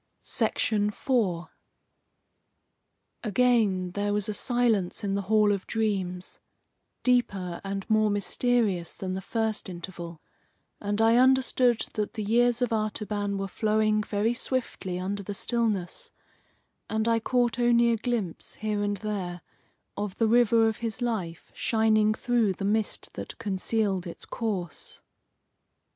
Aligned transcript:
IV 0.23 1.11
Again 3.23 3.91
there 3.91 4.13
was 4.13 4.27
a 4.27 4.33
silence 4.33 5.03
in 5.03 5.13
the 5.13 5.21
Hall 5.21 5.51
of 5.51 5.67
Dreams, 5.67 6.39
deeper 7.03 7.61
and 7.63 7.87
more 7.87 8.09
mysterious 8.09 8.95
than 8.95 9.13
the 9.13 9.21
first 9.21 9.69
interval, 9.69 10.19
and 10.79 11.03
I 11.03 11.17
understood 11.17 11.85
that 11.93 12.13
the 12.15 12.23
years 12.23 12.63
of 12.63 12.73
Artaban 12.73 13.37
were 13.37 13.47
flowing 13.47 14.01
very 14.01 14.33
swiftly 14.33 14.97
under 14.97 15.21
the 15.21 15.35
stillness, 15.35 16.09
and 16.89 17.07
I 17.07 17.19
caught 17.19 17.59
only 17.59 17.91
a 17.91 17.95
glimpse, 17.97 18.55
here 18.55 18.81
and 18.81 18.97
there, 18.97 19.41
of 19.95 20.17
the 20.17 20.27
river 20.27 20.67
of 20.67 20.77
his 20.77 21.03
life 21.03 21.51
shining 21.53 22.15
through 22.15 22.53
the 22.53 22.65
mist 22.65 23.09
that 23.13 23.37
concealed 23.37 24.07
its 24.07 24.25
course. 24.25 25.03